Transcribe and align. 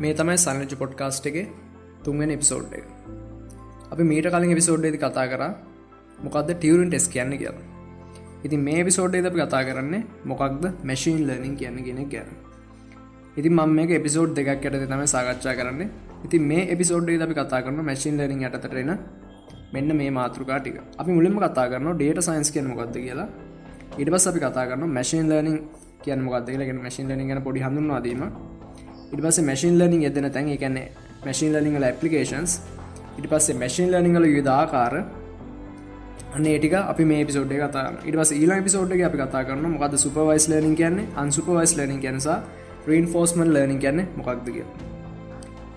මේ 0.00 0.14
තමයි 0.14 0.36
සල්ලජ 0.36 0.74
පොඩ්කාස්ට් 0.74 1.24
එක 1.26 1.36
තුන්වෙන 2.04 2.30
එපිසෝඩ් 2.30 2.72
එක. 2.72 2.84
අපි 3.92 4.02
මීට 4.02 4.26
කලින් 4.26 4.52
එපිසෝඩ්ඩේද 4.54 4.96
කතා 4.96 5.26
කර 5.26 5.42
මොකක්ද 6.18 6.50
ටියවරන් 6.50 6.90
ටෙස් 6.90 7.06
කියන්න 7.08 7.32
කියලා. 7.34 7.64
ඉතින් 8.44 8.60
මේ 8.60 8.84
පිසෝඩ්ඩේ 8.84 9.26
අපි 9.26 9.40
කතා 9.40 9.62
කරන්නේ 9.64 10.02
මොකක්ද 10.24 10.64
මැශීන් 10.82 11.18
ලර්නිින් 11.20 11.56
කියන්න 11.56 11.78
ගෙන 11.84 11.98
ගැන. 12.08 12.28
ඉතින් 13.36 13.52
මම 13.52 13.70
මේ 13.70 13.96
එපිසෝඩ් 13.96 14.36
දෙකක් 14.36 14.50
ඇයට 14.50 14.84
තම 14.84 15.02
සාකච්ඡා 15.06 15.54
කරන්න. 15.54 15.82
ඉතින් 16.24 16.42
මේ 16.42 16.62
එපිසෝඩ්ඩේ 16.74 17.18
අපි 17.20 17.34
කතා 17.34 17.60
කරන 17.62 17.80
මැශීන් 17.82 18.14
ලර්නිින් 18.16 18.44
යටතරෙන 18.48 18.92
මෙන්න 19.72 19.90
මේ 19.92 20.10
මාතෘකාටික 20.10 20.76
අපි 20.96 21.10
මුලින්ම 21.10 21.38
කතා 21.38 21.66
කරන 21.68 21.88
ඩේට 21.94 22.22
සයින්ස් 22.22 22.50
කියන 22.50 22.66
මොකක්ද 22.66 22.94
කියලා. 22.96 23.28
ඉට 23.98 24.08
පස් 24.08 24.26
අපි 24.26 24.40
කතා 24.40 24.64
කරන 24.68 24.86
මැශීන් 24.90 25.26
ලර්නිින් 25.28 25.58
කියන්න 26.04 26.20
මොකක්ද 26.20 26.46
කියලා. 26.48 26.78
මැශීන් 26.78 27.08
ලර්නිින් 27.08 27.28
ගැන 27.30 27.42
පොඩි 27.42 27.60
හඳුන්වාදීම 27.60 28.22
ඉට 29.12 29.20
පස්සේ 29.20 29.44
මැසින් 29.44 29.78
ලනිින් 29.78 30.02
එදෙන 30.04 30.30
තැන් 30.30 30.48
එකන්නේ 30.48 30.86
මැසින් 31.24 31.52
ලනිිංගල 31.54 31.84
ඇපලිකේන්ස් 31.84 32.52
ඉට 33.18 33.26
පස්සේ 33.26 33.54
මැසින් 33.54 33.90
ලනිිංගල 33.90 34.28
යුදාකාර 34.28 34.94
අන්න 36.34 36.46
ඒටික 36.46 36.74
අපි 36.82 37.04
මේ 37.04 37.24
පිසෝඩ් 37.24 37.54
කතා 37.54 37.86
ඉට 38.04 38.16
පස 38.16 38.32
ඊලා 38.32 38.60
පිසෝඩ් 38.62 38.92
අපි 39.02 39.18
කතා 39.18 39.44
කරන 39.44 39.68
මොකද 39.68 39.98
සුපවයිස් 39.98 40.48
ලනිින් 40.48 40.74
කියන්නේ 40.76 41.10
අන්සුපවයිස් 41.16 41.76
ලනිින් 41.76 42.00
කියනසා 42.00 42.38
රීන් 42.86 43.06
ෆෝස්මන් 43.06 43.52
ලනිින් 43.54 43.78
කියන්නේ 43.78 44.08
මොකක්ද 44.16 44.48
කිය 44.48 44.66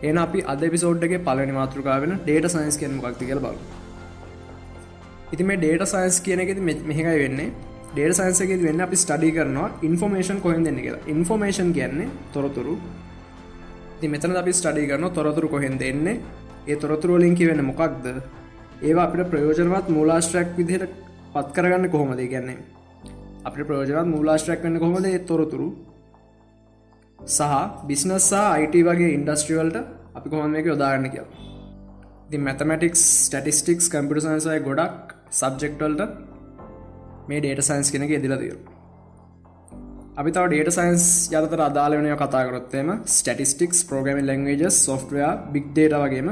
එන 0.03 0.17
අපි 0.19 0.39
අද 0.45 0.63
පිසෝඩ්ගේ 0.69 1.21
පලනි 1.21 1.53
මාතෘකාවෙන 1.53 2.17
ඩේට 2.19 2.51
සයින්ස් 2.51 2.77
කියන 2.77 2.97
මොකක්ති 2.97 3.25
කියල 3.25 3.41
බල 3.41 3.61
ඉති 5.31 5.43
මේ 5.43 5.57
ඩේට 5.57 5.87
සයින්ස් 5.87 6.17
කියන 6.21 6.39
එකෙති 6.39 6.61
මෙහකයි 6.61 7.19
වෙන්නේ. 7.19 7.51
ඩේට 7.91 8.15
සයින්සක 8.15 8.51
වෙන්න 8.61 8.81
අපි 8.81 8.95
ස්ටඩි 8.95 9.29
කරනවා 9.31 9.69
ඉන්ෆෝමේෂන් 9.81 10.39
කොහෙන් 10.39 10.63
දෙන්න 10.63 10.77
කියලා. 10.77 11.03
ඉන්ෆෝමේෂන් 11.07 11.71
කියන්නේ 11.73 12.09
තොරතුරු 12.33 12.75
ති 14.01 14.07
මෙතන 14.07 14.31
අපි 14.41 14.51
ස්ටඩි 14.57 14.87
කරන 14.89 15.05
තොරතුරු 15.17 15.47
කොහෙන් 15.53 15.75
දෙන්නේ 15.81 16.19
ඒ 16.67 16.75
තොරතුරුවලින් 16.75 17.35
කිවෙන 17.39 17.61
මොකක්ද? 17.69 18.05
ඒවා 18.87 19.05
අපිට 19.07 19.29
ප්‍රයෝජනවත් 19.31 19.87
මූලාශ්‍රයක් 19.95 20.49
විදිහට 20.59 20.93
පත් 21.33 21.47
කරගන්න 21.55 21.85
කොහොමද? 21.93 22.21
ගැන්නේ 22.33 22.57
අපි 23.47 23.67
ප්‍රයෝජනත් 23.69 24.11
මූලාශ්‍රයක් 24.13 24.63
වන්න 24.63 24.81
කොහොමද 24.83 25.07
තොරතුරු? 25.29 25.67
සහ 27.19 27.53
බිස්නස් 27.89 28.29
සහ 28.29 28.41
අයිට 28.55 28.75
වගේ 28.89 29.13
ඉන්ඩස්ට්‍රියවල්ට 29.17 29.77
අපි 30.17 30.27
කොහොම 30.33 30.59
එක 30.61 30.65
යොදාගන්න 30.73 31.07
කියල? 31.13 31.27
ති 32.29 32.37
මැතමටික්ස් 32.47 33.05
ටටිස්ටික්ස් 33.29 33.85
කම්පිට 33.93 34.25
සන්සය 34.25 34.59
ගොඩක් 34.67 35.15
සබ්ජෙක්ටල්ට 35.39 36.01
මේ 37.29 37.39
ඩේට 37.41 37.67
සයින්ස් 37.69 37.93
කෙනෙක 37.93 38.17
එදිල 38.17 38.35
තිීරු 38.41 38.80
අපි 40.11 40.31
තව 40.31 40.45
ඩේට 40.47 40.73
සයින්ස් 40.75 41.03
යතර 41.31 41.61
අදාලවනය 41.65 42.09
කතාකරොත්තේම 42.21 42.89
statistics 43.07 43.79
programming 43.89 44.17
language 44.21 44.63
software 44.77 45.31
big 45.53 45.67
data 45.69 45.95
වගේම 46.03 46.29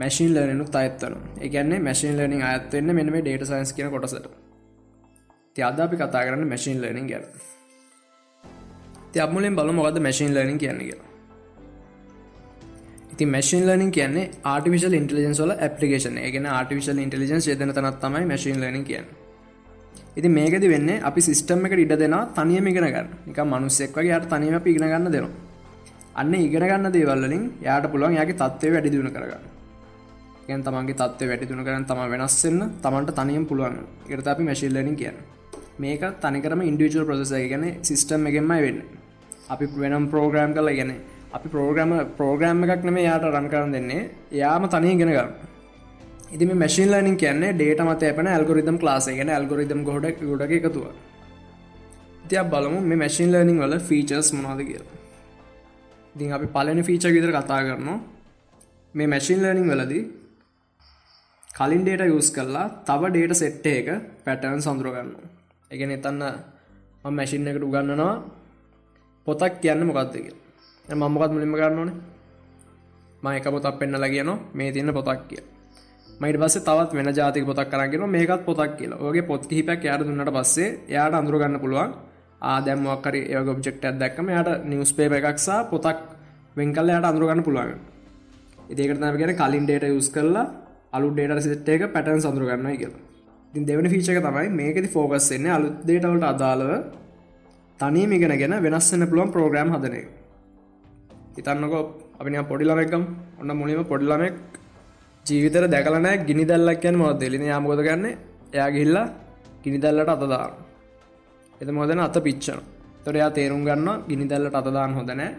මැසින් 0.00 0.30
ලනු 0.36 0.66
අත්තන 0.80 1.16
එකන්නේ 1.40 1.80
මැසින් 1.80 2.14
ලනිින් 2.18 2.42
අඇත්වන්න 2.42 2.94
මෙම 2.98 3.10
ඩේට 3.16 3.44
සයින්ස් 3.44 3.72
කියන 3.72 3.90
කොටසට. 3.90 4.28
තියද 5.56 5.80
අපි 5.80 5.96
කතා 5.96 6.22
කරන්න 6.26 6.46
මැසින් 6.46 6.78
ලනිින් 6.82 7.06
ගැන. 7.08 7.24
තියක්මුලින් 9.12 9.56
බල 9.56 9.72
මොකද 9.72 9.98
මැසින් 9.98 10.34
ලනිින් 10.34 10.58
කියන්න 10.58 10.80
කියලා. 10.80 11.08
ඉති 13.12 13.26
මැසින් 13.26 13.66
ලනිින් 13.68 13.90
කියන්නේ 13.90 14.30
ආටිවිශල් 14.46 14.94
ඉන්ටලිජන්ස් 14.94 15.40
වල 15.42 15.54
පපිේෂන 15.72 16.20
ගෙන 16.34 16.46
ආටිවිශල් 16.48 16.98
ඉන්ටලිජන්ස් 16.98 17.48
ේදන 17.48 17.72
තනත් 17.72 17.96
තමයි 18.00 18.26
මැසින් 18.26 18.60
ලනිින් 18.60 18.84
කියන්න. 18.84 19.08
ඉති 20.18 20.28
මේකද 20.28 20.64
වෙන්න 20.72 20.88
අපි 21.08 21.20
සිස්ටම් 21.20 21.66
එක 21.66 21.74
ඉඩ 21.84 21.94
දෙෙන 21.96 22.16
තනියම 22.36 22.66
ඉගෙන 22.66 22.86
ගන්න. 22.86 23.08
එක 23.30 23.38
මනුස්සෙක් 23.44 23.94
වගේ 23.94 24.16
යට 24.16 24.28
තනීම 24.32 24.56
අපි 24.58 24.70
ඉගෙන 24.72 24.88
ගන්න 24.90 25.12
දෙනවා. 25.14 25.30
අන්න 26.14 26.34
ඉගෙන 26.34 26.64
ගන්න 26.70 26.92
දේවල්ලින් 26.92 27.44
යාට 27.62 27.86
පුළුවන් 27.92 28.18
යාගේ 28.18 28.40
තත්වය 28.42 28.72
වැඩි 28.74 28.90
දුණ 28.90 29.10
කරගන්න. 29.14 29.44
ගැන් 30.48 30.62
තමන්ගේ 30.66 30.98
තත්ව 31.00 31.28
වැඩි 31.30 31.48
දුණ 31.50 31.64
කරන්න 31.64 31.84
තම 31.86 32.00
වෙනස්සන්න 32.14 32.60
තමන්ට 32.84 33.14
තනියම් 33.18 33.44
පුළුවන් 33.46 33.76
එරත 34.08 34.26
අපි 34.26 34.42
මැශිල්ලනින් 34.42 34.96
කියන්න 34.96 35.18
මේක 35.78 36.02
තනිකරම 36.22 36.62
ඉන්ඩියජුවල් 36.70 37.06
ප්‍රසෙස 37.06 37.32
ගැන 37.52 37.66
සිස්ටම් 37.82 38.26
එකෙන්මයි 38.26 38.62
වෙන්න. 38.66 38.80
අපි 39.48 39.64
වෙනම් 39.82 40.08
ප්‍රෝග්‍රෑම් 40.12 40.54
කල 40.56 40.70
ගැන 40.78 40.90
අපි 41.32 41.48
ප්‍රෝග්‍රම 41.48 41.92
ප්‍රෝග්‍රෑම් 42.18 42.64
එකක් 42.64 42.82
නෙම 42.84 42.98
යාට 42.98 43.28
රන් 43.28 43.46
කරන්න 43.52 43.72
දෙන්නේ. 43.72 44.10
යාම 44.32 44.66
තනය 44.66 44.96
ගෙන 44.98 45.12
ගන්න 46.30 46.34
ඉති 46.34 46.54
මැසින් 46.54 46.90
ලනින් 46.90 47.16
කියන්නේ 47.16 47.52
ඩේට 47.52 47.80
මත 47.80 48.02
ඇපන 48.02 48.26
ඇල්ගොරිදම් 48.26 48.78
ලාසේ 48.80 49.16
ගැන 49.16 49.28
ඇල්ගොරිදම් 49.28 49.80
ගොඩක් 49.84 50.20
ගොඩ 50.20 50.42
එකතුව. 50.42 50.84
තියක් 52.28 52.50
බලමු 52.50 52.80
මේ 52.80 52.96
මැසින් 52.96 53.32
ලර්නිින් 53.32 53.58
වල 53.58 53.78
ෆීචර්ස් 53.78 54.32
මොනාද 54.32 54.60
කිය 54.60 54.80
ඉතින් 56.14 56.32
අපි 56.32 56.46
පලනි 56.46 56.82
ෆීච 56.82 57.04
විතර 57.06 57.32
කතා 57.32 57.60
කරනවා. 57.64 57.98
මේ 58.94 59.06
මැසින් 59.06 59.38
ලර්නිින් 59.42 59.68
වලදී 59.72 60.04
කලින් 61.50 61.82
ඩේට 61.82 62.12
යස් 62.12 62.30
කරලා 62.30 62.66
තව 62.86 63.02
ඩේට 63.10 63.34
සෙට්ට 63.34 63.66
එක 63.66 63.88
පැටර්න් 64.24 64.60
සඳුරගන්න 64.60 65.10
එකන 65.70 65.90
එතන්න 65.90 66.22
මැසින් 67.10 67.48
එකට 67.48 67.62
උගන්නනවා 67.62 68.14
පොතක් 69.26 69.54
කියන්න 69.62 69.86
මොකක්දක 69.88 70.26
මමකත් 70.88 71.30
මුලින්ම 71.32 71.54
ගන්න 71.56 71.78
ඕනේ? 71.78 71.96
මයක 73.22 73.46
පොතක් 73.54 73.78
පෙන්න්න 73.80 73.96
ලගියනවා 73.96 74.38
මේ 74.54 74.72
තියන්න 74.72 74.92
පොතක් 74.92 75.22
කිය 75.28 75.42
මයිට 76.20 76.38
පස්සේ 76.38 76.62
තවත් 76.62 76.92
වෙන 76.92 77.08
ජාතික 77.12 77.44
පොතක් 77.44 77.70
කරගෙන 77.70 78.04
මේකත් 78.08 78.44
පොතක් 78.44 78.76
කියලා. 78.76 78.98
ඔගේ 79.00 79.22
පොත් 79.22 79.42
කිහිපයක් 79.44 79.84
යාට 79.84 80.02
දුන්නට 80.02 80.32
පස්සේ 80.32 80.68
යාට 80.88 81.14
අඳුරගන්න 81.14 81.60
පුළුවන්. 81.60 81.90
ආදැම්මක්කර 82.42 83.14
ඒ 83.16 83.36
ඔබ්ෙක්ට 83.36 83.84
දැක්කම 83.94 84.28
යට 84.30 84.48
නිවස් 84.64 84.92
පේප 84.92 85.12
එකක්සා 85.12 85.58
පොතක් 85.64 85.98
වෙංකල්ල 86.56 86.90
යට 86.90 87.04
අඳුරගන්න 87.04 87.42
පුළුවන්. 87.42 87.78
ඉදිකරනම 88.68 89.16
ගැන 89.16 89.34
කලින් 89.36 89.64
ඩේට 89.64 89.88
යුස් 89.88 90.08
කරලා 90.10 90.46
අලු 90.92 91.10
ඩේට 91.10 91.42
සිට 91.42 91.68
එක 91.68 91.92
පැටන් 91.92 92.20
සඳුරගන්න 92.20 92.76
කියලා. 92.76 93.02
ඉතින් 93.50 93.64
දෙවන 93.64 93.88
ෆීචක 93.88 94.20
තමයි 94.20 94.48
මේකති 94.50 94.88
ෆෝකස් 94.88 95.30
එන්නේ 95.30 95.50
අලුත් 95.50 95.76
දේටවලට 95.82 96.24
අදාළව 96.24 96.70
තනීම 97.80 98.12
ඉගෙන 98.12 98.34
ගැන 98.34 98.54
වෙනස්සන්න 98.60 99.08
පුළුවන් 99.08 99.30
ප්‍රෝග්‍රම් 99.30 99.70
හදනය 99.74 100.02
හිතන්නකෝ 101.36 101.82
අපි 102.18 102.42
පොඩිලමක්කම් 102.44 103.02
ඔන්න 103.40 103.50
මුලිම 103.56 103.84
පොඩිලමෙක් 103.84 104.34
ජීවිතර 105.28 105.64
දැකලනෑ 105.68 106.24
ගිනි 106.24 106.44
දල්ලක් 106.44 106.84
යන 106.84 106.96
මොද 106.96 107.20
දෙලින 107.20 107.44
යාමකොද 107.44 107.80
ගන්න 107.86 108.06
එයා 108.52 108.70
ගිල්ලා 108.70 109.06
ගිනි 109.64 109.78
දල්ලට 109.78 110.10
අතදාන 110.10 110.52
එත 111.60 111.70
මොදන 111.70 112.00
අත 112.00 112.16
පිච්චන 112.22 112.60
තොරයා 113.04 113.30
තේරුම් 113.30 113.64
ගන්න 113.64 114.04
ගිනි 114.08 114.24
දල්ලට 114.26 114.60
අතදාන 114.60 114.94
හොදනෑ 114.94 115.30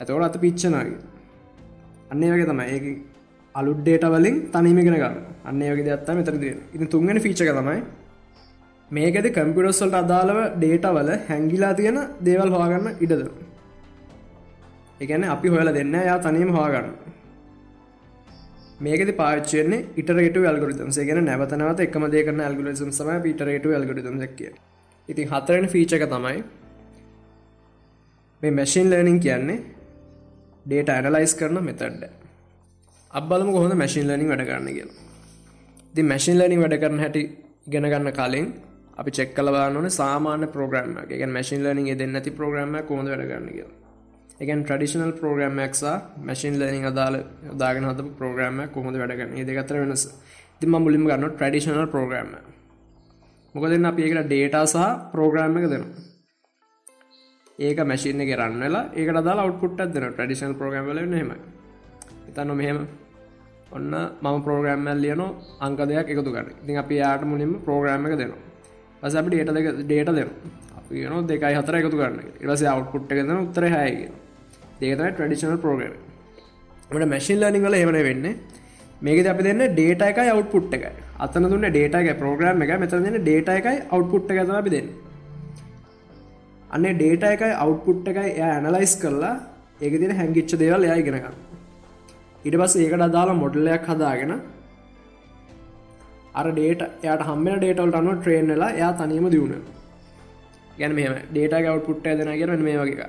ඇතවට 0.00 0.26
අත 0.28 0.40
පිච්චනගේ 0.40 0.98
අන්නේ 2.10 2.32
වගේ 2.32 2.46
තමයි. 2.46 2.66
ඒ 2.68 2.96
අලුඩ්ඩේට 3.54 4.04
වලින් 4.06 4.36
තනිමගෙන 4.48 4.88
ගන්න. 4.94 5.16
අන්නේ 5.44 5.70
වගේ 5.72 5.86
දත්තා 5.88 6.14
මෙතරද 6.14 6.44
ඉති 6.74 6.86
තුන්ගෙන 6.86 7.18
ෆීචක 7.18 7.50
තමයි 7.50 7.80
මේකද 8.90 9.26
කම්පිටස්සල්ට 9.30 9.96
අදාළව 9.96 10.38
ඩේටවල 10.54 11.10
හැංගිලා 11.28 11.74
තියෙන 11.74 11.98
දේවල් 12.20 12.50
හවාගන්න 12.50 12.88
ඉඩද 13.00 13.22
එකන 15.00 15.24
අපි 15.26 15.48
හොයල 15.48 15.70
දෙන්න 15.72 15.94
යා 16.00 16.18
තනීම 16.18 16.50
හවාගන්න 16.50 16.88
මේකද 18.80 19.12
පාච්චයන්නේ 19.16 19.86
ඉටරට 19.96 20.36
ඇල්ගොරිතම් 20.44 20.90
ගෙන 21.08 21.24
නැවතනවත 21.24 21.80
එකම 21.80 22.06
දේකන 22.10 22.40
ඇල්ගොරිසම් 22.40 22.90
සම 22.90 23.10
පිටරට 23.22 23.66
ඇල්ගොරිතම් 23.70 24.20
ක්කිය 24.26 24.52
ඉතින් 25.08 25.28
හතරෙන 25.28 25.66
ෆීචක 25.68 26.06
තමයි 26.08 26.44
මේ 28.42 28.50
මැසින් 28.52 28.90
ලර්නිින් 28.90 29.20
කියන්නේ 29.20 29.58
ඩේට 30.66 30.88
ඇනලයිස් 30.90 31.34
කරන 31.34 31.58
මෙතඩ්ඩ 31.62 32.04
අබලම 33.10 33.48
කොහොඳ 33.48 33.74
මැසින් 33.74 34.06
ලනිින් 34.06 34.28
වැඩ 34.28 34.44
කරන්න 34.44 34.68
කියල. 34.68 34.90
ති 35.94 36.02
මැසින් 36.02 36.38
ලනිින් 36.38 36.60
වැඩ 36.60 36.76
කරන 36.78 36.98
හැටි 36.98 37.22
ඉගෙන 37.66 37.84
ගන්න 37.84 38.12
කලින් 38.12 38.48
අපි 38.96 39.10
චෙක් 39.10 39.34
කල 39.34 39.48
බාන්නන 39.48 39.90
සාමාන්‍ය 39.90 40.46
ප්‍රෝග්‍රම් 40.48 40.96
එක 41.00 41.22
මැසින් 41.28 41.64
ලනිින් 41.64 41.98
දෙන්න 41.98 42.16
ඇති 42.16 42.30
ප්‍රෝග්‍රම 42.32 42.76
කොඳ 42.82 43.08
වැඩ 43.08 43.24
කරන්න 43.24 43.48
කියලා. 43.48 43.85
එකන් 44.40 44.62
ට්‍රඩිෂනල් 44.64 45.12
ප්‍රෝග්‍රම්මක්සා 45.20 45.94
මැසින් 46.26 46.54
ලනිින් 46.60 46.84
අදාල 46.90 47.14
දාගෙන 47.60 47.84
හත 47.90 48.00
ප්‍රෝග්‍රම 48.18 48.58
කොහොඳ 48.74 48.96
වැඩගන්න 49.00 49.38
ඒ 49.38 49.44
දෙකතර 49.48 49.76
වෙනස. 49.82 50.02
තිම 50.60 50.74
මුලිම 50.84 51.04
ගන්න 51.08 51.30
ට්‍රඩිෂනල් 51.30 51.86
ප්‍රෝග්‍රම 51.94 52.30
මොකදන්න 53.54 53.88
අප 53.90 53.98
ඒකට 53.98 54.20
ඩේටා 54.26 54.66
සහ 54.66 54.84
ප්‍රෝග්‍රම් 55.12 55.56
එක 55.60 55.66
දෙනවා. 55.72 56.04
ඒක 57.58 57.78
මැසින 57.90 58.20
එක 58.20 58.32
රන්නලා 58.40 58.82
ඒක 58.94 59.08
දා 59.18 59.36
අවට්පුට් 59.44 59.80
දෙන 59.94 60.04
ට්‍රඩිෂනල් 60.04 60.54
ප්‍රෝග්‍රම් 60.60 60.92
ල 60.96 60.98
හෙම 61.20 61.32
ඉතන්න 62.28 62.52
මෙහෙම. 62.60 62.78
ඔන්න 63.72 63.94
මම 64.22 64.36
ප්‍රෝග්‍රම්මල් 64.46 65.00
ලියන 65.04 65.22
අංක 65.66 65.80
දෙයක් 65.90 66.12
එකතු 66.12 66.30
ගන්න 66.36 66.52
ඉතින් 66.62 66.82
අපි 66.84 66.94
යාට 67.00 67.24
මුලින්ම 67.24 67.56
ප්‍රෝග්‍රම් 67.64 68.06
එක 68.06 68.18
දෙනවා. 68.20 68.44
අස 69.02 69.14
අපි 69.14 69.28
ඩේට 69.30 69.54
දෙක 69.56 69.66
ඩේට 69.80 70.12
දෙනවා. 70.12 70.54
අපි 70.78 71.08
න 71.08 71.26
දෙකයි 71.26 71.56
හතර 71.58 71.74
එකතු 71.80 71.96
කරන්න 72.00 72.20
ඉරස 72.44 72.62
අවට්පුට් 72.74 73.10
එක 73.12 73.18
දෙන 73.24 73.36
උත්තර 73.38 73.64
හැයගෙන 73.74 74.25
දේතයි 74.80 75.08
ට්‍රඩිෂනල් 75.08 75.58
ප්‍රෝග්‍රම 75.58 75.94
මට 76.90 77.08
මැසිල් 77.08 77.40
ලනිින් 77.40 77.62
වල 77.62 77.76
එවන 77.76 77.98
වෙන්න. 78.08 78.26
මේක 79.00 79.26
අපි 79.26 79.42
දෙන්න 79.42 79.62
ඩේට 79.70 80.02
එකයි 80.02 80.30
අවට්පුට් 80.30 80.72
එකයි. 80.72 80.92
අතන 81.18 81.50
දුන්න 81.50 81.66
ඩේට 81.66 81.94
එක 81.94 82.18
ප්‍රෝග්‍රම් 82.18 82.62
එක 82.62 82.78
මෙත 82.80 82.90
දෙන්න 82.90 83.18
ඩේට 83.18 83.48
එකයි 83.50 83.76
අවට්පුට් 83.90 84.30
එක 84.30 84.38
අපි 84.52 84.70
දෙන්න. 84.70 84.88
අන්න 86.70 86.86
ඩේට 86.92 87.24
එකයි 87.24 87.52
අවට්පුට් 87.56 88.08
එකයි 88.08 88.30
එය 88.34 88.48
ඇනලයිස් 88.48 88.94
කරලා 89.02 89.34
ඒක 89.80 89.94
දින 90.00 90.12
හැංගිච්ච 90.12 90.58
දේවල් 90.58 90.84
එයා 90.84 90.96
ඉගෙනගන්න 90.96 91.36
ඉට 92.44 92.56
පස් 92.56 92.76
ඒකට 92.76 93.02
අදාලා 93.02 93.40
මොඩල්ලයක් 93.42 93.86
හදාගෙන 93.90 94.32
අර 96.34 96.46
ඩේට 96.50 96.82
යට 97.04 97.22
හම්ම 97.28 97.46
ඩේටවල්ට 97.54 98.00
අනුව 98.00 98.18
ට්‍රේන් 98.18 98.50
වෙලා 98.52 98.72
එයා 98.72 98.92
තනීම 98.98 99.28
දියුණ 99.30 99.62
ගැන 100.78 100.94
මෙම 100.94 101.14
ඩේට 101.28 101.56
ගව් 101.58 101.78
පුට්ට 101.86 102.10
දෙන 102.20 102.32
කියෙන 102.32 102.62
මේ 102.62 102.80
වගේ 102.80 103.08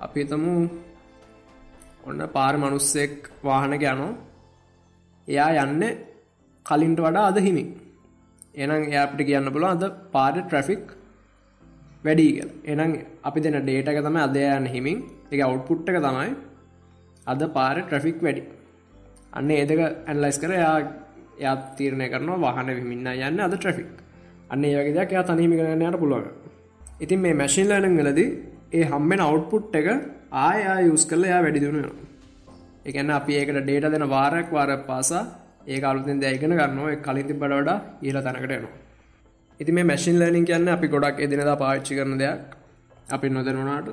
අපි 0.00 0.24
තමු 0.24 0.54
ඔන්න 2.04 2.20
පාර 2.28 2.54
මනුස්සෙක් 2.56 3.14
වාහන 3.42 3.74
යනෝ 3.74 4.12
එයා 5.28 5.50
යන්න 5.64 5.84
කලින්ට 6.66 7.00
වඩා 7.00 7.26
අද 7.26 7.38
හිමි 7.40 7.64
එනම් 8.54 8.84
එයාපට 8.84 9.20
කියන්න 9.22 9.52
පුළ 9.52 9.66
අද 9.66 9.84
පාර 10.12 10.34
ට්‍රෆික් 10.34 10.86
වැඩී 12.04 12.32
කියල. 12.32 12.50
එනම් 12.64 12.92
අපි 13.22 13.40
දෙන 13.40 13.58
ඩේටක 13.58 14.00
තම 14.00 14.16
අදයන්න 14.18 14.66
හිමින්. 14.66 14.98
එක 15.32 15.40
අවුට්පුට්ටක 15.40 15.98
තමයි 15.98 16.30
අද 17.26 17.42
පාර 17.50 17.76
ට්‍රෆික් 17.78 18.18
වැඩි. 18.20 18.42
අන්න 19.32 19.50
ඒදක 19.52 19.80
ඇන්ලයිස් 20.06 20.38
කර 20.38 20.52
යා 20.54 20.76
යත් 21.44 21.62
තීරණය 21.76 22.06
කරනවා 22.08 22.38
වාහන 22.38 22.70
විමින්න 22.72 23.06
යන්න 23.06 23.40
අද 23.40 23.54
ට්‍රෆික් 23.54 23.90
අන්න 24.50 24.64
ඒවගේ 24.64 24.94
දෙයක් 24.94 25.12
එයා 25.12 25.24
තනීමි 25.24 25.56
කරන්නයට 25.56 25.98
පුළුවන්. 25.98 26.30
ඉතින් 27.00 27.20
මේ 27.20 27.34
මැශින් 27.34 27.68
ලන 27.68 27.96
වෙලද 27.98 28.20
ඒ 28.72 28.84
හම්බෙන 28.84 29.20
අවුට්පුට් 29.20 29.74
එක 29.74 29.88
ආයා 30.44 30.78
යුස් 30.80 31.04
කරල 31.06 31.24
එයා 31.24 31.42
වැඩිදුුණනවා 31.42 32.08
එකන්න 32.86 33.10
අපි 33.10 33.32
ඒකට 33.34 33.60
ඩේට 33.60 33.92
දෙන 33.92 34.04
වාරයක් 34.06 34.48
වාර 34.50 34.70
පාසා 34.86 35.24
ඒ 35.66 35.80
අලුතින් 35.82 36.20
දැයිගෙන 36.20 36.52
ගන්නවා 36.52 36.96
කලින්ති 36.98 37.34
බඩ 37.34 37.70
ඊල 38.02 38.16
තැනකට 38.18 38.52
එනවා. 38.52 38.76
ඉති 39.60 39.72
මේ 39.72 39.84
මැසින් 39.84 40.16
ලනිින් 40.20 40.44
කියන්න 40.44 40.68
අපි 40.68 40.86
ගොඩක් 40.88 41.18
එදිනදා 41.18 41.56
පාච්චි 41.56 41.92
කරන 41.94 42.14
දෙයක්. 42.18 42.40
අපි 43.06 43.26
නොදරුණාට 43.28 43.88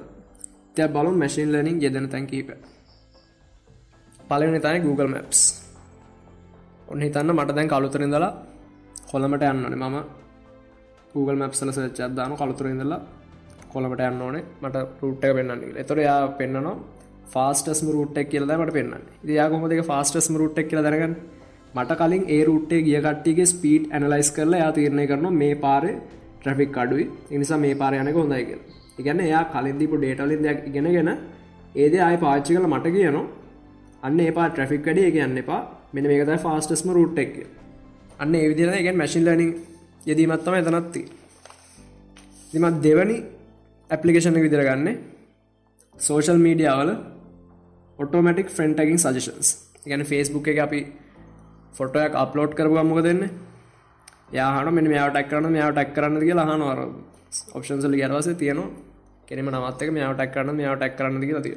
තැ 0.75 0.88
බලු 0.88 1.12
මැසින් 1.13 1.50
ලනිින් 1.54 1.81
යෙදෙන 1.81 2.07
තැන් 2.10 2.25
කීප. 2.25 2.50
පලවෙනි 4.19 4.60
තයි 4.60 4.80
Google 4.80 5.07
Maps. 5.07 5.39
ඔන්න 6.88 7.01
හිතන්න 7.01 7.31
මට 7.33 7.56
දැන් 7.56 7.68
කළුතරින්දලා 7.68 8.31
කොළමට 9.10 9.44
යන්නනේ 9.44 9.78
මම 9.78 9.98
Google 11.13 11.38
Maps 11.38 11.62
ල 11.62 11.71
සච්චත්දාන 11.71 12.31
කළුතුරින්දලා 12.33 13.01
කොළමට 13.75 14.04
යන්න 14.10 14.25
ඕනේ. 14.27 14.44
මට 14.63 14.77
රුට්ට 15.04 15.25
පෙන්න්න 15.38 15.80
එතොර 15.83 16.00
යා 16.07 16.19
පෙන්න්නනවා 16.39 16.75
ෆාස්ටස්ම 17.33 17.88
රුට්ටක් 17.95 18.30
කියලද 18.33 18.51
මට 18.57 18.75
පෙන්න්න 18.77 19.07
දයා 19.30 19.48
කොහොදක 19.54 19.81
ෆාස්ටස්ම 19.92 20.38
රුට්ටක් 20.42 20.69
කියල 20.72 20.81
දරගන්න 20.88 21.16
මට 21.75 21.98
කලින් 22.01 22.24
ඒ 22.36 22.42
රුට්ටේ 22.50 22.81
ගිය 22.88 23.00
කට්ටිගේ 23.06 23.48
ස්පීට් 23.54 23.94
ඇනලයිස් 23.95 24.30
කරලා 24.36 24.62
යා 24.63 24.72
තීරණය 24.77 25.06
කරන 25.12 25.25
මේ 25.42 25.56
පාරය 25.66 25.94
ට්‍රෆික් 26.42 26.77
අඩුයි. 26.83 27.06
එනිසා 27.36 27.57
මේ 27.57 27.75
පාරයනක 27.81 28.19
හොඳයික 28.22 28.51
ඉගන්න 29.00 29.22
එයා 29.27 29.44
කලින්දිපු 29.54 29.95
ඩේටලින් 29.98 30.45
දෙයක් 30.45 30.60
ඉගෙනගෙන 30.69 31.10
ඒද 31.75 31.95
අය 32.10 32.18
පාච්චි 32.18 32.56
කල 32.56 32.68
මට 32.74 32.95
කියනවා 32.95 33.25
අන්න 34.04 34.19
ඒපා 34.19 34.48
ට්‍රෆික් 34.50 34.86
වැඩිය 34.88 35.12
කියන්න 35.16 35.38
එපා. 35.44 35.62
මෙන 35.94 36.06
මේකත 36.10 36.31
ෆාස්ටස්ම 36.45 36.89
රුට්ටක් 36.98 37.36
අන්න 38.21 38.36
ඒ 38.36 38.48
විදිර 38.51 38.69
එකෙන් 38.80 38.98
මැසින් 39.01 39.24
ලනිින් 39.28 39.51
යෙදීමත්තම 40.10 40.56
එතනත්ති 40.60 41.01
දිමත් 42.54 42.78
දෙවනි 42.86 43.18
ඇපලිකේෂන 43.89 44.41
විදිර 44.45 44.63
ගන්න. 44.67 44.87
සෝෂල් 45.97 46.39
මීඩියාවල 46.45 46.89
ඔටෝමටික් 47.99 48.47
ෆ්‍රන්ටකින් 48.49 48.97
සජෂන්ස් 48.97 49.49
ගැන 49.85 50.03
ෆස්බුක් 50.03 50.47
එක 50.47 50.59
අපි 50.65 50.79
ෆොටයක් 51.73 52.15
අප්ලෝඩ් 52.15 52.55
කරපු 52.57 52.79
අම්මක 52.81 53.01
දෙන්න 53.03 53.21
යාහන 54.33 54.73
මෙ 54.73 54.81
මෙයාව 54.83 55.11
ටක් 55.11 55.29
කරන 55.31 55.47
මෙයාව 55.51 55.71
ටක් 55.73 55.95
කරන්න 55.95 56.19
කිය 56.21 56.35
හනවර 56.41 56.81
ඔප්ෂන්සල 57.57 57.95
ගරවස 58.01 58.27
තියනවා 58.41 58.67
කෙනෙම 59.27 59.49
නමත්තක 59.53 59.89
මෙයාව 59.97 60.13
ටක් 60.17 60.33
කරන්න 60.35 60.59
මෙයාව 60.59 60.75
ටක් 60.77 60.97
කරන්න 60.99 61.23
කියලා 61.23 61.45
තිය 61.47 61.55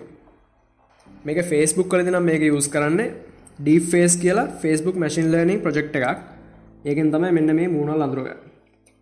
මේක 1.26 1.42
ෆේස්බුක් 1.50 1.88
කලදිනම් 1.90 2.22
මේක 2.22 2.42
යුස් 2.44 2.68
කරන්න 2.68 3.00
ඩී 3.58 3.80
ෆේස් 3.92 4.14
කියලා 4.22 4.48
ෆස්බුක් 4.62 4.96
මැසින් 4.96 5.32
ලර්නිින් 5.32 5.62
ප්‍රජෙක්් 5.64 5.96
එකක්. 5.98 6.18
ඒකෙන් 6.84 7.10
තමයි 7.12 7.30
මෙන්න 7.36 7.56
මේ 7.56 7.68
මූුණල් 7.68 8.06
අඳරුව 8.06 8.28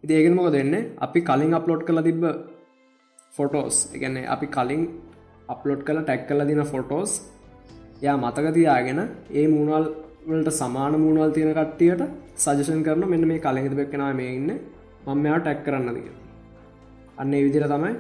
ඉතිඒගෙන් 0.05 0.35
මොක 0.35 0.53
දෙන්න 0.53 0.75
අපි 0.99 1.21
කලින් 1.23 1.53
අප්ලෝඩ් 1.55 1.83
කළ 1.85 2.03
තිබ්බ 2.09 2.25
ෆොටෝස් 3.37 3.77
එකන්නේ 3.95 4.27
අපි 4.29 4.47
කලින් 4.49 4.85
අප්ලෝඩ් 5.49 5.83
කළ 5.83 6.01
ටැක් 6.03 6.23
කල 6.29 6.43
දින 6.47 6.63
ෆොටෝස් 6.65 7.13
යා 8.03 8.17
මතකතියාගෙන 8.19 9.01
ඒ 9.33 9.47
මූුණල් 9.49 9.87
වලට 10.29 10.53
සමාන 10.55 10.95
මූුණල් 11.01 11.33
තියෙන 11.33 11.53
කට්ටියට 11.55 12.03
සජෂන් 12.37 12.81
කරන 12.83 13.05
මෙන්න 13.07 13.29
මේ 13.29 13.41
කලින්ද 13.41 13.75
පෙක්කෙනා 13.75 14.15
මේ 14.15 14.33
ඉන්න. 14.33 14.51
මං 15.07 15.19
මෙයා 15.19 15.41
ටැක් 15.41 15.61
කරන්නද 15.65 15.99
අන්න 17.19 17.35
විදිර 17.39 17.65
තමයි 17.67 17.93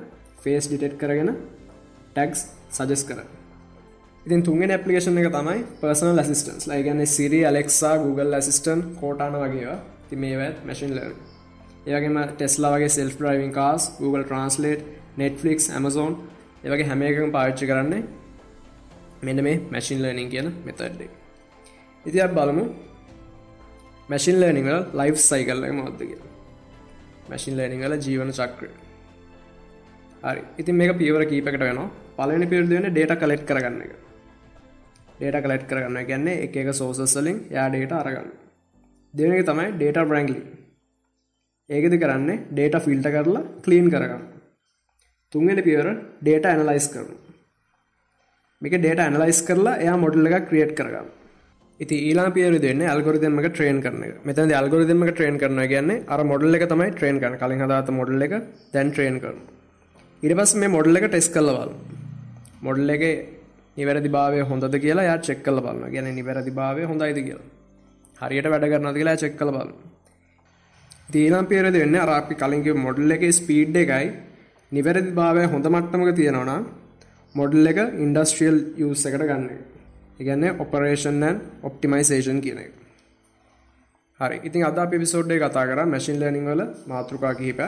ෆේස් 0.42 0.64
ඩිටෙට් 0.66 0.96
කරගෙන 0.98 1.30
ටැක්ස් 2.08 2.40
සජස් 2.70 3.02
කර 3.08 3.20
ඉතින් 4.26 4.42
තුන්ගෙන 4.42 4.72
ඇපලිකේෂන් 4.72 5.20
එක 5.20 5.28
තමයි 5.30 5.60
personal 5.80 6.22
assistants 6.22 6.66
ලයිගන්න 6.70 7.02
Siri 7.08 7.40
Alexa 7.50 7.94
Google 7.98 8.36
assistant 8.38 8.82
Cortana 8.98 9.36
වගේ 9.36 9.76
ති 10.08 10.16
මේවත් 10.16 10.58
මැසින් 10.66 10.96
ලර් 10.96 11.12
ඒවගේම 11.86 12.18
ටෙස්ලා 12.32 12.72
වගේ 12.74 12.90
self 12.90 13.12
driving 13.18 13.52
cars 13.52 13.86
Google 14.00 14.24
translate 14.24 14.82
Netflix 15.16 15.66
Amazon 15.70 16.12
ඒවගේ 16.64 16.88
හැම 16.90 17.02
එකම 17.02 17.30
පාච්චි 17.30 17.66
කරන්නේ 17.66 18.02
මෙන්න 19.22 19.44
මේ 19.46 19.56
මැසින් 19.72 20.02
ලර්නිින් 20.02 20.30
කියන 20.30 20.48
මෙතඩ්ඩේ 20.66 21.10
ඉති 22.04 22.28
බලමු 22.34 22.64
මැසින් 24.08 24.36
ලර්නිංවල 24.40 24.80
ලයිෆ් 25.00 25.16
සයිකල්ල 25.28 25.70
මොද්ද 25.78 26.00
කිය 26.00 26.18
මැසින් 27.30 27.54
ලර්නිංවල 27.58 27.94
ජීවන 27.98 28.32
චක්‍ර 28.32 28.66
හරි. 30.22 30.42
ඉතින් 30.58 30.74
මේක 30.74 30.98
පියවර 30.98 31.24
කීපකට 31.24 31.60
වෙනවා. 31.60 31.88
පලනි 32.18 32.46
පිරිදිවෙන 32.46 32.86
ඩේට 32.88 33.18
කලෙට් 33.20 33.44
කරගන්න 33.46 33.82
එක. 33.82 33.92
ඩේට 35.18 35.42
කලෙට් 35.44 35.66
කරගන්න 35.70 36.06
ගැන්නේ 36.08 36.42
එක 36.44 36.56
එක 36.56 36.72
සෝසස්සලින් 36.74 37.38
යා 37.50 37.68
ඩේට 37.68 37.92
අරගන්න. 37.92 38.30
දෙවනක 39.14 39.44
තමයි 39.46 39.68
ඩේට 39.72 40.08
බ්‍රංගලි 40.10 40.40
ඒකෙද 41.70 41.94
කරන්නේ 42.02 42.42
ඩේට 42.50 42.82
ෆිල්ට 42.84 43.08
කරලා 43.08 43.44
කලීන් 43.64 43.90
කරගන්න. 43.90 44.24
තුන්ගෙන 45.32 45.60
පියවර 45.62 45.88
ඩේට 46.22 46.46
ඇනලයිස් 46.46 46.86
කරන 46.88 47.08
මේක 48.62 48.74
ඩේට 48.76 49.00
ඇනලයිස් 49.00 49.40
කරලා 49.42 49.76
එයා 49.78 49.96
මොඩල් 49.96 50.26
එක 50.28 50.48
ක්‍රියට් 50.48 50.74
කරගන්න. 50.78 51.08
ඉති 51.80 51.96
ඊලා 52.08 52.30
පියර 52.30 52.54
දෙන්න 52.58 52.82
අල්ගොරිදමක 52.86 53.48
ට්‍රේන් 53.48 53.80
කරන 53.82 54.02
මෙතද 54.24 54.52
අල්ගොරිදමක 54.52 55.10
ට්‍රේන් 55.10 55.38
කරන 55.38 55.60
ගැන්නේ 55.72 56.02
අර 56.08 56.20
මොඩල් 56.24 56.56
එක 56.56 56.66
තමයි 56.68 56.90
ට්‍රේන් 56.92 57.20
කරන 57.22 57.38
කලින් 57.38 57.64
හදාත 57.64 57.90
මොඩල් 57.90 58.26
එක 58.26 58.34
දැන් 58.72 58.92
ට්‍රේන් 58.92 59.18
කරන 59.20 59.40
ඉට 60.22 60.36
පස් 60.38 60.54
මේ 60.56 60.74
මොඩල් 60.76 61.00
එක 61.00 61.08
ටෙස් 61.08 61.28
කල්ලවල් 61.28 61.72
මොඩල් 62.62 62.94
එක 62.94 63.04
නිවැරදි 63.76 64.10
භාවය 64.10 64.40
හොඳද 64.50 64.78
කියලා 64.78 65.04
යා 65.04 65.18
චෙක් 65.20 65.42
කල 65.42 65.60
බලන්න 65.60 65.92
ගැන 65.92 66.08
නිවැරදි 66.14 66.52
භාවය 66.52 66.88
හොඳයිද 66.90 67.18
කියලා. 67.26 67.50
හරියට 68.20 68.48
වැඩ 68.52 68.70
කරනද 68.72 68.96
කියලා 68.96 69.16
චෙක් 69.16 69.36
කල 69.36 69.50
බලන්න 69.50 69.74
දීනම් 71.08 71.46
පේරද 71.46 71.74
වෙන්න 71.74 71.96
අරාපි 71.96 72.34
කලින්ගේ 72.36 72.76
මොඩල් 72.78 73.16
එක 73.16 73.26
ස්පීඩ් 73.32 73.76
එකයි 73.76 74.08
නිවැරදි 74.72 75.12
භාවය 75.12 75.44
හොඳ 75.46 75.66
මට්ටමක 75.66 76.10
තියෙනවා 76.14 76.58
මොඩල් 77.34 77.66
එක 77.66 77.78
ඉන්ඩස්ට්‍රියල් 77.96 78.56
යස් 78.78 79.02
එකට 79.04 79.22
ගන්න. 79.22 79.44
ඉගන්නේ 80.18 80.56
ඔපරේෂන්න් 80.58 81.24
ඔප්ටිමයිසේෂන් 81.62 82.40
කියන 82.40 82.58
එක. 82.58 82.72
හරි. 84.20 84.36
ඉතින් 84.42 84.64
අද 84.64 84.78
පිසෝඩ්ඩේ 84.92 85.38
කතා 85.38 85.66
කර 85.66 85.80
මැසින් 85.86 86.16
ලනිං 86.18 86.44
වල 86.44 86.62
මාතෘකා 86.86 87.34
කිහිප 87.34 87.60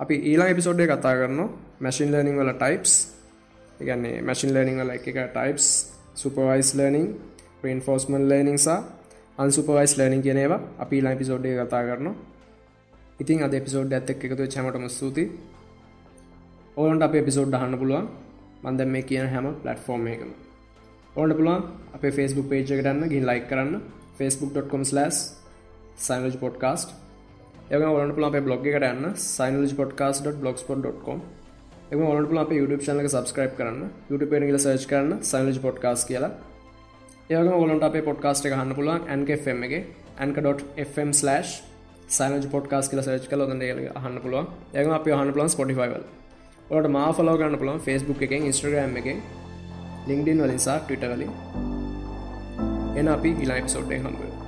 අපි 0.00 0.14
ඊලා 0.24 0.48
එපිසෝඩ්ඩේ 0.48 0.88
කතා 0.88 1.14
කරන 1.14 1.40
මැසින් 1.80 2.08
ලනිං 2.10 2.36
වල 2.36 2.52
ටයිප්ස් 2.54 2.92
ඉගන්නේ 3.80 4.22
මැසින් 4.22 4.50
ලනිං 4.52 4.76
වල 4.76 4.90
එක 4.90 5.06
types 5.28 5.66
supervised 6.14 6.70
learning 6.74 7.06
reinforcement 7.60 8.24
learning 8.24 8.58
සහ 8.58 8.70
අන්සුපවයිස් 9.38 9.92
ලනිින් 9.98 10.22
කියනවා 10.22 10.60
අපි 10.78 10.96
ලා 11.00 11.16
පිසෝඩ්ඩේ 11.16 11.54
කතා 11.58 11.82
කරන 11.82 12.08
ඉතින් 13.20 13.42
අද 13.42 13.54
පිසෝඩ් 13.60 13.92
ඇත්තක් 13.92 14.24
එකතු 14.24 14.46
චමටම 14.46 14.86
ස්තුති 14.90 15.24
ඕලන්ට 16.80 17.06
අප 17.06 17.14
පිසෝඩ් 17.28 17.58
හන්න 17.62 17.80
පුළුවන්. 17.82 18.06
මන්ද 18.64 18.86
මේ 18.94 19.04
කියන 19.08 19.28
හැම 19.32 19.46
පලටෆෝර්ම් 19.62 20.06
එකම 20.14 20.30
ඕට 21.16 21.32
පුළුවන් 21.38 21.62
අප 21.94 22.02
ෆස්බුක් 22.16 22.46
පේජ 22.50 22.64
කරන්න. 22.70 23.02
ගින් 23.12 23.24
ලයි 23.30 23.40
කරන්න 23.50 23.74
ෆස්බුක්.com/ 24.18 24.84
සයිනජ 26.06 26.36
පොඩ්කාස්ට 26.42 26.90
එම 27.70 27.82
ඔලට 27.88 28.14
පුල 28.16 28.26
අප 28.28 28.36
බ්ලොග් 28.46 28.62
කරන්න 28.66 29.16
සයිනජ 29.24 29.74
පොඩ්කාස්.බ්ලොක්ස්පොට්.com 29.80 31.18
එම 31.92 32.04
ඔලට 32.04 32.28
පුල 32.30 32.40
අප 32.42 32.52
YouTube 32.52 32.84
චනල 32.86 33.08
සබස්ක්‍රයිබ් 33.08 33.52
කරන්න 33.58 33.82
YouTube 34.10 34.30
පෙනගල 34.32 34.58
සර්ච් 34.58 34.86
කරන්න 34.92 35.18
සයිනජ 35.22 35.58
පොඩ්කාස් 35.66 36.06
කියලා. 36.10 36.32
ඒවග 37.30 37.50
ඔලන්ට 37.56 37.88
අප 37.88 37.98
පොඩ්කාස්ට 38.08 38.46
එක 38.46 38.56
හන්න 38.58 38.76
පුළුවන් 38.78 39.10
ඇන්කFM 39.14 39.66
එක. 39.68 39.74
ඇන්ක.fm/ 40.18 41.10
සයිනජ 42.18 42.48
පොඩ්කාස් 42.54 42.88
කියල 42.90 43.02
සර්ච් 43.02 43.28
කල 43.32 43.46
ොඳ 43.46 43.68
හන්න 43.98 44.24
පුළුවන්. 44.24 44.48
ඒම 44.74 44.96
අප 44.98 45.06
හන්න 45.10 45.36
පුලන් 45.36 45.54
ස්පොටිෆයිවල් 45.56 46.19
ඔට 46.70 46.86
මා 46.94 47.06
ෆලෝ 47.12 47.32
කරන්න 47.38 47.58
පුළන් 47.60 47.80
ෆස්බුක් 47.84 48.20
එකෙන් 48.24 48.44
ඉස්ට්‍රගම් 48.48 48.92
එක 48.98 49.08
ලිින්ක්ඩින් 50.08 50.42
වලින් 50.44 50.60
සා 50.64 50.76
ටවිට 50.80 51.06
වලින්. 51.12 51.32
එන 52.98 53.08
අපි 53.14 53.30
ඉලායිප් 53.44 53.70
සෝට්ටේ 53.72 53.98
හම්බුව 53.98 54.39